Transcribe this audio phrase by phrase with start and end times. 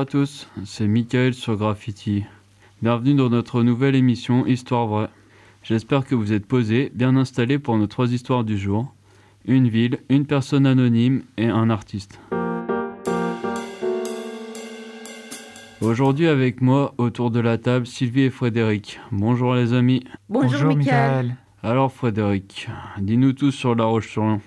[0.00, 2.24] Bonjour à tous, c'est Michael sur Graffiti.
[2.80, 5.10] Bienvenue dans notre nouvelle émission Histoire vraie.
[5.62, 8.94] J'espère que vous êtes posés, bien installés pour nos trois histoires du jour.
[9.44, 12.18] Une ville, une personne anonyme et un artiste.
[15.82, 19.00] Aujourd'hui avec moi autour de la table Sylvie et Frédéric.
[19.12, 20.04] Bonjour les amis.
[20.30, 21.36] Bonjour, Michael.
[21.62, 24.40] Alors Frédéric, dis-nous tout sur La Roche-sur-Yon.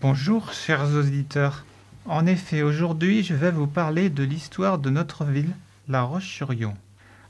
[0.00, 1.64] Bonjour chers auditeurs.
[2.10, 5.54] En effet, aujourd'hui je vais vous parler de l'histoire de notre ville,
[5.88, 6.74] La Roche-sur-Yon.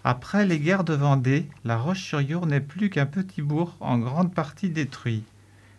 [0.04, 4.70] Après les guerres de Vendée, La Roche-sur-Yon n'est plus qu'un petit bourg en grande partie
[4.70, 5.24] détruit.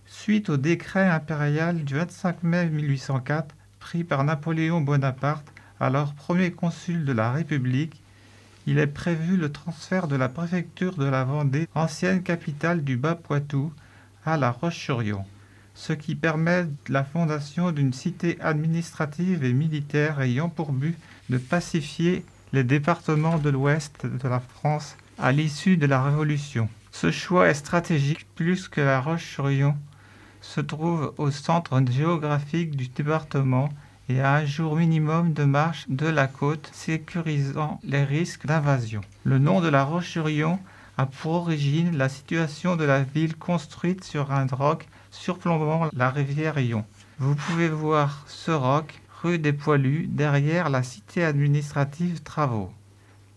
[0.05, 5.47] Suite au décret impérial du 25 mai 1804 pris par Napoléon Bonaparte,
[5.79, 8.01] alors premier consul de la République,
[8.67, 13.71] il est prévu le transfert de la préfecture de la Vendée, ancienne capitale du Bas-Poitou,
[14.25, 15.23] à La Roche-sur-Yon,
[15.79, 20.97] ce qui permet la fondation d'une cité administrative et militaire ayant pour but
[21.29, 26.67] de pacifier les départements de l'ouest de la France à l'issue de la Révolution.
[26.91, 29.73] Ce choix est stratégique plus que La Roche-sur-Yon
[30.41, 33.69] se trouve au centre géographique du département
[34.09, 38.99] et à un jour minimum de marche de la côte, sécurisant les risques d'invasion.
[39.23, 40.59] Le nom de la Roche-sur-Yon
[40.97, 46.59] a pour origine la situation de la ville construite sur un roc surplombant la rivière
[46.59, 46.85] Yon.
[47.19, 52.71] Vous pouvez voir ce roc rue des Poilus, derrière la cité administrative Travaux.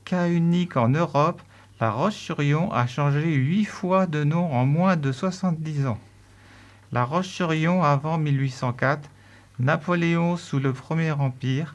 [0.04, 1.42] Cas unique en Europe,
[1.80, 5.98] la Roche-sur-Yon a changé huit fois de nom en moins de 70 ans.
[6.92, 9.10] La Roche-sur-Yon avant 1804,
[9.58, 11.74] Napoléon sous le Premier Empire,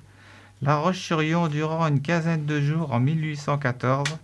[0.61, 4.17] La Roche-sur-Yon durant une quinzaine de jours en 1814,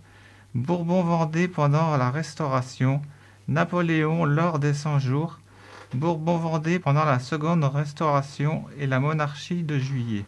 [0.54, 3.02] Bourbon-Vendée pendant la Restauration,
[3.48, 5.38] Napoléon lors des Cent Jours,
[5.92, 10.24] Bourbon-Vendée pendant la Seconde Restauration et la Monarchie de Juillet.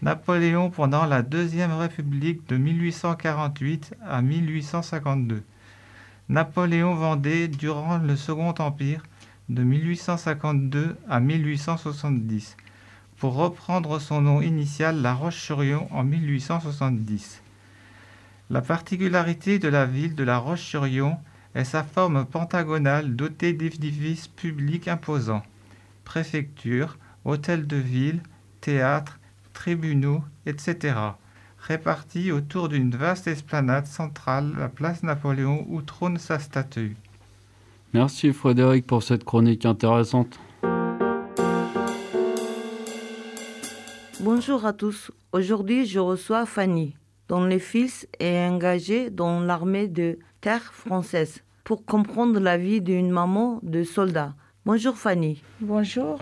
[0.00, 5.42] Napoléon pendant la Deuxième République de 1848 à 1852.
[6.28, 9.02] Napoléon Vendée durant le Second Empire
[9.48, 12.56] de 1852 à 1870,
[13.16, 17.42] pour reprendre son nom initial La Roche-sur-Yon en 1870.
[18.50, 21.16] La particularité de la ville de La Roche-sur-Yon
[21.54, 25.42] est sa forme pentagonale dotée d'édifices publics imposants.
[26.04, 28.20] Préfecture, hôtel de ville,
[28.60, 29.18] théâtre,
[29.52, 30.94] tribunaux, etc.
[31.58, 36.96] répartis autour d'une vaste esplanade centrale, la place Napoléon, où trône sa statue.
[37.94, 40.38] Merci Frédéric pour cette chronique intéressante.
[44.20, 45.10] Bonjour à tous.
[45.32, 46.96] Aujourd'hui, je reçois Fanny,
[47.28, 53.10] dont le fils est engagé dans l'armée de terre française pour comprendre la vie d'une
[53.10, 54.34] maman de soldat.
[54.64, 55.42] Bonjour Fanny.
[55.60, 56.18] Bonjour.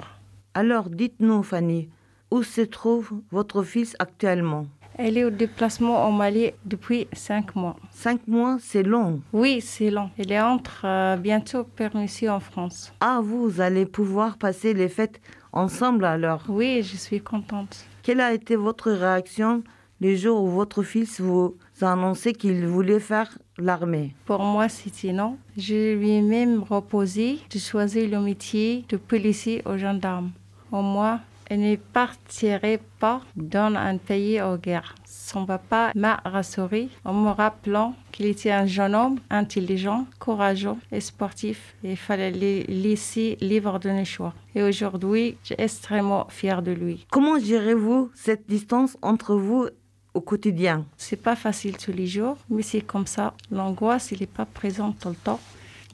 [0.55, 1.89] Alors, dites-nous Fanny,
[2.31, 4.67] où se trouve votre fils actuellement?
[4.99, 7.77] Elle est au déplacement au Mali depuis cinq mois.
[7.91, 9.21] Cinq mois, c'est long.
[9.33, 10.11] Oui, c'est long.
[10.17, 12.95] Elle est entre euh, bientôt permis en France.
[13.01, 15.21] Ah, vous allez pouvoir passer les fêtes
[15.53, 16.45] ensemble alors.
[16.49, 17.85] Oui, je suis contente.
[18.03, 19.63] Quelle a été votre réaction
[20.01, 25.13] le jour où votre fils vous a annoncé qu'il voulait faire l'armée Pour moi, c'était
[25.13, 25.39] non.
[25.57, 30.33] Je lui ai même proposé de choisir le métier de policier au gendarme.
[30.71, 34.95] Au moins, elle ne partirait pas dans un pays en guerre.
[35.05, 41.01] Son papa m'a rassuré en me rappelant qu'il était un jeune homme intelligent, courageux et
[41.01, 41.75] sportif.
[41.85, 44.35] Et il fallait le laisser libre de nos choix.
[44.55, 47.07] Et aujourd'hui, je suis extrêmement fière de lui.
[47.11, 49.69] Comment gérez-vous cette distance entre vous
[50.17, 53.35] au quotidien C'est pas facile tous les jours, mais c'est comme ça.
[53.51, 55.41] L'angoisse, il n'est pas présent tout le temps.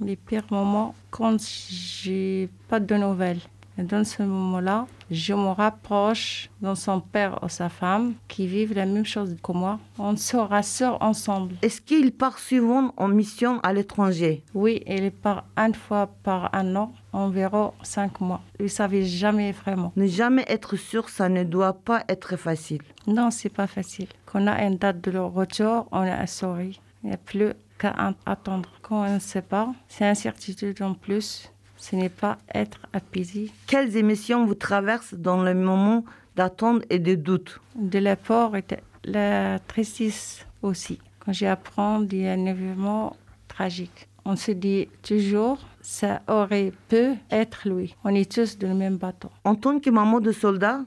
[0.00, 3.40] Les pires moments, quand j'ai pas de nouvelles.
[3.78, 8.74] Et dans ce moment-là, je me rapproche de son père ou sa femme qui vivent
[8.74, 9.78] la même chose que moi.
[9.98, 11.54] On se rassure ensemble.
[11.62, 14.42] Est-ce qu'il part souvent en mission à l'étranger?
[14.54, 18.42] Oui, il part une fois par un an, environ cinq mois.
[18.58, 19.92] Il ne savait jamais vraiment.
[19.96, 22.82] Ne jamais être sûr, ça ne doit pas être facile.
[23.06, 24.08] Non, c'est pas facile.
[24.26, 26.72] Quand on a une date de retour, on est assuré.
[27.02, 27.94] Il n'y a plus qu'à
[28.26, 28.68] attendre.
[28.82, 31.51] Quand on ne sait pas, c'est incertitude en plus
[31.82, 33.50] ce n'est pas être apaisé.
[33.66, 36.04] Quelles émotions vous traversent dans le moment
[36.36, 37.60] d'attente et de doute?
[37.74, 41.00] De la peur et de la tristesse aussi.
[41.18, 43.16] Quand j'apprends d'un événement
[43.48, 47.96] tragique, on se dit toujours, ça aurait pu être lui.
[48.04, 49.30] On est tous dans le même bateau.
[49.42, 50.82] En tant que maman de soldat,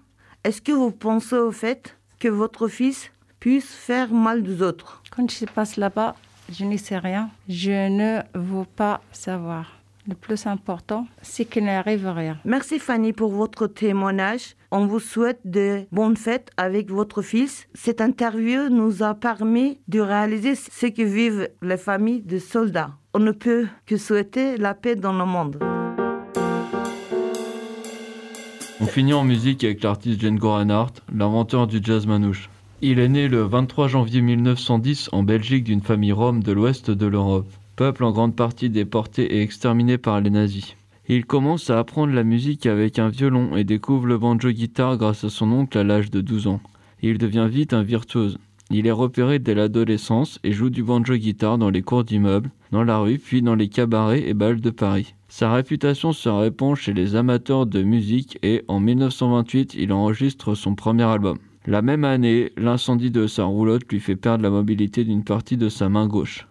[0.46, 3.12] est-ce que vous pensez au fait que votre fils
[3.42, 5.04] puisse faire mal aux autres?
[5.12, 6.16] Quand je passe là-bas,
[6.50, 7.30] je ne sais rien.
[7.50, 9.75] Je ne veux pas savoir.
[10.08, 12.38] Le plus important, c'est qu'il n'arrive rien.
[12.46, 14.56] Merci Fanny pour votre témoignage.
[14.70, 17.68] On vous souhaite de bonnes fêtes avec votre fils.
[17.74, 22.92] Cette interview nous a permis de réaliser ce que vivent les familles de soldats.
[23.16, 25.60] On ne peut que souhaiter la paix dans le monde.
[28.80, 32.50] On finit en musique avec l'artiste Django Reinhardt, l'inventeur du jazz manouche.
[32.82, 37.08] Il est né le 23 janvier 1910 en Belgique d'une famille rome de l'ouest de
[37.08, 40.76] l'Europe, peuple en grande partie déporté et exterminé par les nazis.
[41.08, 45.30] Il commence à apprendre la musique avec un violon et découvre le banjo-guitare grâce à
[45.30, 46.62] son oncle à l'âge de 12 ans.
[47.04, 48.40] Il devient vite un virtuose.
[48.72, 52.98] Il est repéré dès l'adolescence et joue du banjo-guitare dans les cours d'immeubles, dans la
[52.98, 55.14] rue, puis dans les cabarets et balles de Paris.
[55.28, 60.74] Sa réputation se répand chez les amateurs de musique et en 1928, il enregistre son
[60.74, 61.38] premier album.
[61.68, 65.70] La même année, l'incendie de sa roulotte lui fait perdre la mobilité d'une partie de
[65.70, 66.48] sa main gauche.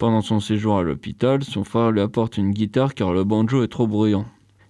[0.00, 3.68] Pendant son séjour à l'hôpital, son frère lui apporte une guitare car le banjo est
[3.68, 4.24] trop bruyant.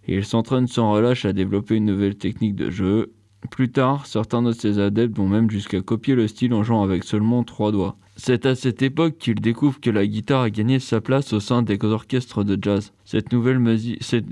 [0.09, 3.13] il s'entraîne sans relâche à développer une nouvelle technique de jeu.
[3.49, 7.05] Plus tard, certains de ses adeptes vont même jusqu'à copier le style en jouant avec
[7.05, 7.97] seulement trois doigts.
[8.17, 11.63] C'est à cette époque qu'il découvre que la guitare a gagné sa place au sein
[11.63, 12.93] des orchestres de jazz.
[13.05, 13.61] Cette nouvelle,
[14.01, 14.27] cette,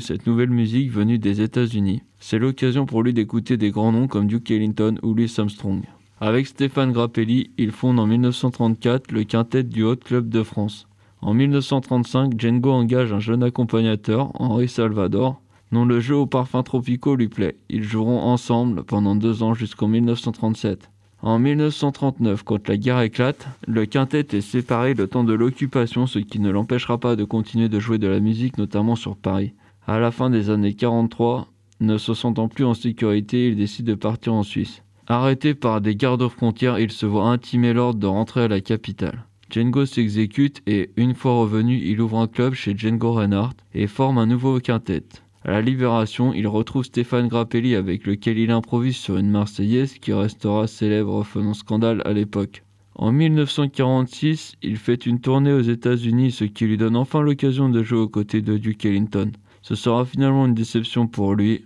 [0.00, 2.02] cette nouvelle musique venue des États-Unis.
[2.18, 5.80] C'est l'occasion pour lui d'écouter des grands noms comme Duke Ellington ou Louis Armstrong.
[6.24, 10.86] Avec Stéphane Grappelli, il fonde en 1934 le quintet du Haut Club de France.
[11.20, 15.42] En 1935, Django engage un jeune accompagnateur, Henri Salvador,
[15.72, 17.56] dont le jeu aux parfums tropicaux lui plaît.
[17.70, 20.92] Ils joueront ensemble pendant deux ans jusqu'en 1937.
[21.22, 26.20] En 1939, quand la guerre éclate, le quintet est séparé le temps de l'occupation, ce
[26.20, 29.54] qui ne l'empêchera pas de continuer de jouer de la musique, notamment sur Paris.
[29.88, 31.48] À la fin des années 43,
[31.80, 34.84] ne se sentant plus en sécurité, il décide de partir en Suisse.
[35.08, 39.24] Arrêté par des gardes frontières, il se voit intimer l'ordre de rentrer à la capitale.
[39.50, 44.18] Django s'exécute et, une fois revenu, il ouvre un club chez Django Reinhardt et forme
[44.18, 45.04] un nouveau quintet.
[45.44, 50.12] À la Libération, il retrouve Stéphane Grappelli avec lequel il improvise sur une Marseillaise qui
[50.12, 52.62] restera célèbre faisant scandale à l'époque.
[52.94, 57.82] En 1946, il fait une tournée aux États-Unis, ce qui lui donne enfin l'occasion de
[57.82, 59.32] jouer aux côtés de Duke Ellington.
[59.62, 61.64] Ce sera finalement une déception pour lui,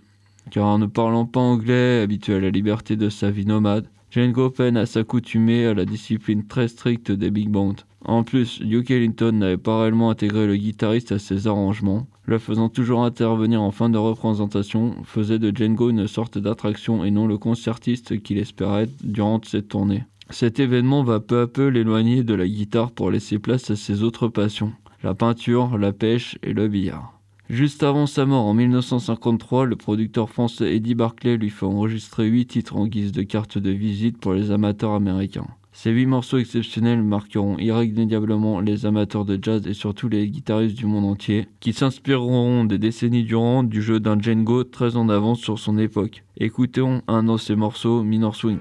[0.51, 4.49] car en ne parlant pas anglais, habitué à la liberté de sa vie nomade, Django
[4.49, 7.75] peine à s'accoutumer à la discipline très stricte des big bands.
[8.05, 12.69] En plus, Duke Ellington n'avait pas réellement intégré le guitariste à ses arrangements, le faisant
[12.69, 17.37] toujours intervenir en fin de représentation, faisait de Django une sorte d'attraction et non le
[17.37, 20.05] concertiste qu'il espérait durant cette tournée.
[20.29, 24.03] Cet événement va peu à peu l'éloigner de la guitare pour laisser place à ses
[24.03, 24.71] autres passions,
[25.03, 27.16] la peinture, la pêche et le billard.
[27.49, 32.45] Juste avant sa mort en 1953, le producteur français Eddie Barclay lui fait enregistrer 8
[32.45, 35.47] titres en guise de carte de visite pour les amateurs américains.
[35.71, 40.87] Ces huit morceaux exceptionnels marqueront irrémédiablement les amateurs de jazz et surtout les guitaristes du
[40.87, 45.57] monde entier, qui s'inspireront des décennies durant du jeu d'un Django très en avance sur
[45.57, 46.25] son époque.
[46.37, 48.59] Écoutons un de ces morceaux, Minor Swing.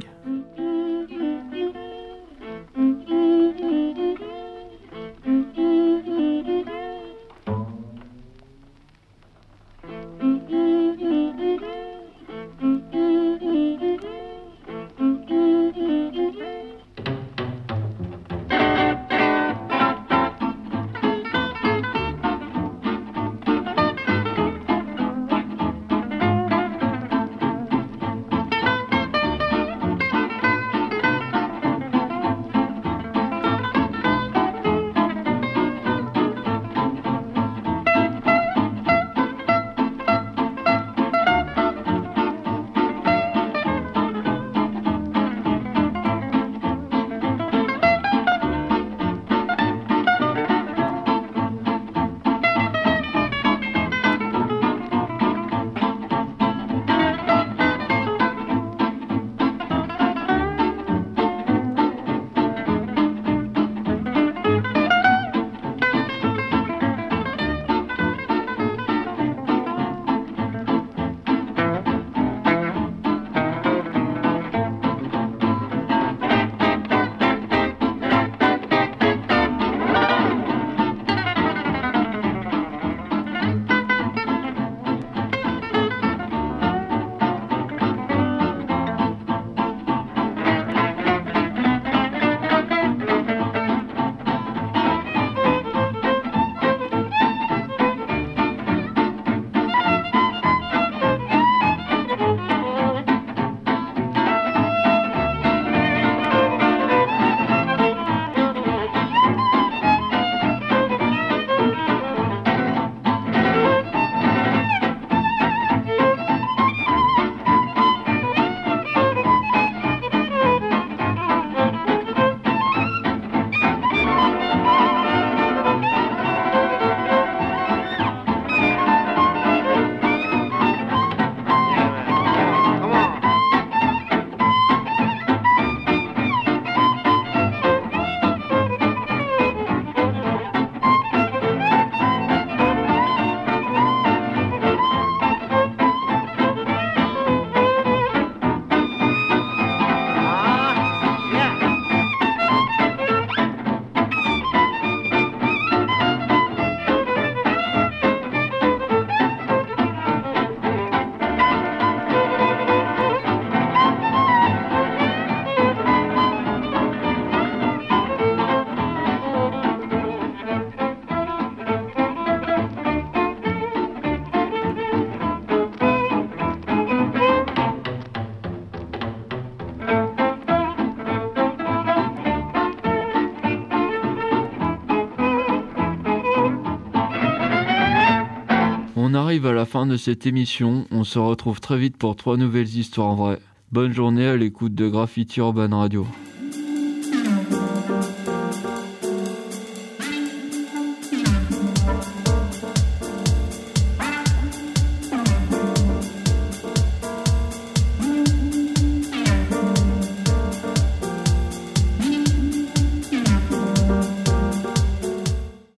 [189.77, 190.87] Fin de cette émission.
[190.91, 193.41] On se retrouve très vite pour trois nouvelles histoires vraies.
[193.73, 196.07] Bonne journée à l'écoute de Graffiti Urban Radio.